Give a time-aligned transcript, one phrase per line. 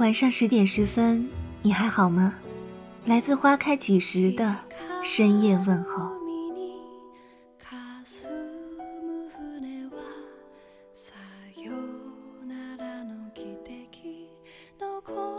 [0.00, 1.28] 晚上十点十分，
[1.60, 2.32] 你还好吗？
[3.04, 4.56] 来自花开几时的
[5.02, 6.10] 深夜问候。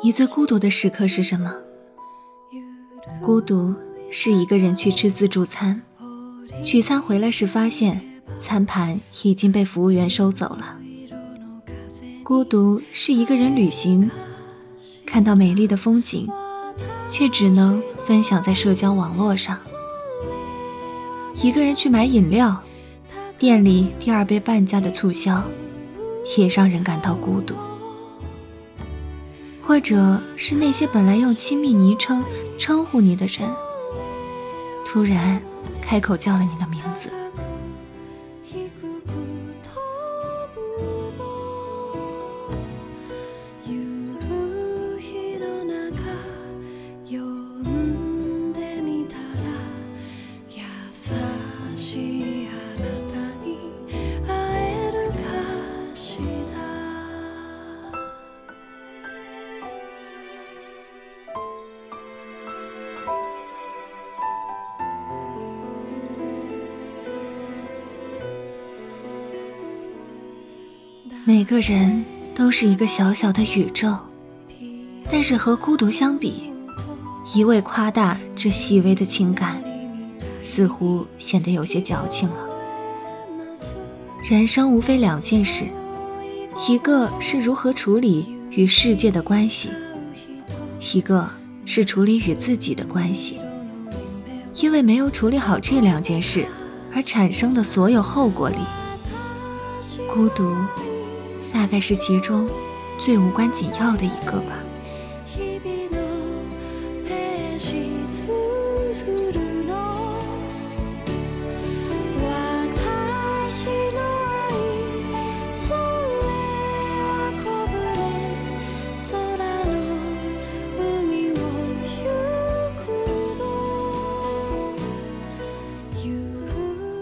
[0.04, 1.52] 你最孤独的时刻是什么？
[3.20, 3.74] 孤独
[4.12, 5.82] 是一个人去吃自助餐，
[6.64, 8.00] 取餐回来时发现
[8.40, 10.78] 餐盘已经被服务员收走了。
[12.24, 14.10] 孤独是一个人旅行，
[15.12, 16.26] 看到美丽的风景，
[17.10, 19.58] 却只能分享在社交网络上。
[21.36, 22.64] 一个人去买饮料，
[23.38, 25.44] 店里第二杯半价的促销，
[26.38, 27.56] 也让人感到孤独。
[29.62, 32.24] 或者是那些本来用亲密昵称
[32.58, 33.50] 称呼你的人，
[34.86, 35.42] 突然
[35.82, 37.12] 开口叫了你的名字。
[71.24, 73.96] 每个人都是一个小小的宇宙，
[75.12, 76.52] 但是和孤独相比，
[77.36, 79.62] 一味夸大这细微的情感，
[80.42, 82.48] 似乎显得有些矫情了。
[84.28, 85.66] 人生无非两件事，
[86.68, 89.70] 一个是如何处理与世界的关系，
[90.96, 91.30] 一个
[91.68, 93.40] 是处理与自己的关系。
[94.56, 96.48] 因为没有处理好这两件事
[96.94, 98.58] 而产生的所有后果里，
[100.12, 100.56] 孤独。
[101.54, 102.48] 大概是其中
[103.00, 104.58] 最无关紧要的一个吧。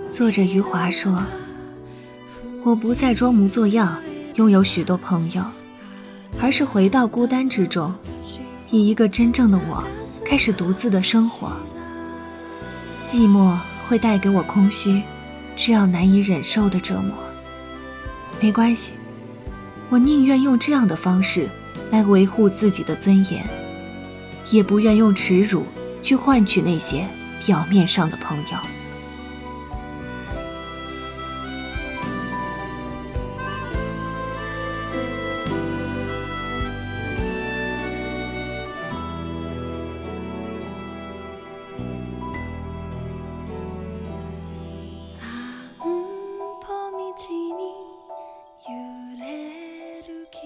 [0.10, 1.24] 作者余华说
[2.66, 3.98] ：“我不再装模作样。”
[4.40, 5.44] 拥有许多朋友，
[6.42, 7.94] 而是回到孤单之中，
[8.72, 9.84] 以一个真正的我
[10.24, 11.52] 开始独自的生活。
[13.06, 15.02] 寂寞会带给我空虚，
[15.58, 17.18] 这样难以忍受的折磨。
[18.40, 18.94] 没关系，
[19.90, 21.50] 我宁愿用这样的方式
[21.92, 23.46] 来维护自己的尊严，
[24.52, 25.66] 也不愿用耻辱
[26.02, 27.06] 去换取那些
[27.46, 28.58] 表面上的朋友。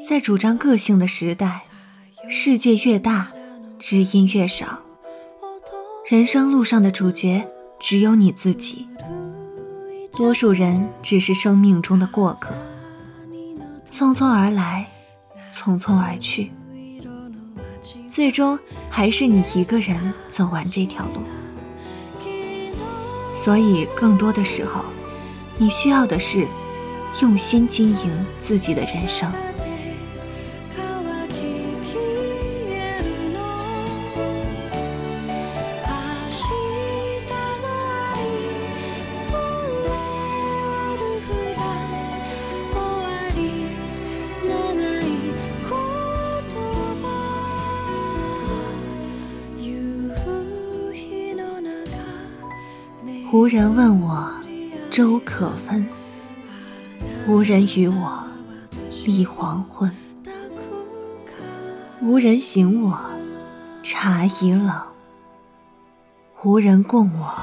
[0.08, 1.62] 在主张个性的时代，
[2.30, 3.32] 世界越大，
[3.80, 4.80] 知音越少。
[6.06, 7.48] 人生路上的主角
[7.80, 8.86] 只有你自己，
[10.12, 12.54] 多数人只是生命中的过客，
[13.90, 14.90] 匆匆而来，
[15.50, 16.52] 匆匆而去，
[18.10, 18.60] 最终
[18.90, 21.22] 还是你一个人走完这条路。
[23.34, 24.84] 所以，更多的时候，
[25.58, 26.46] 你需要的是
[27.22, 29.32] 用心经营自己的人生。
[53.34, 54.32] 无人问我
[54.92, 55.84] 粥可温，
[57.28, 58.24] 无人与我
[59.08, 59.92] 立黄昏，
[62.00, 63.04] 无人醒我
[63.82, 64.80] 茶已冷，
[66.44, 67.34] 无人共我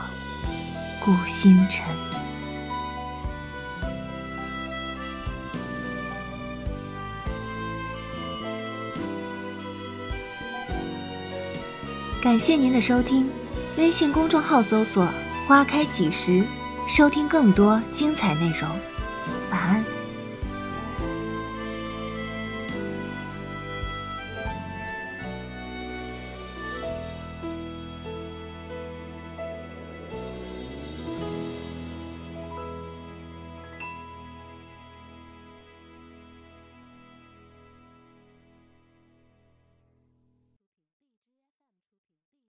[1.04, 1.84] 顾星辰。
[12.22, 13.28] 感谢您的收听，
[13.76, 15.04] 微信公众号搜索。
[15.50, 16.44] 花开几时？
[16.86, 18.70] 收听更多精彩内容。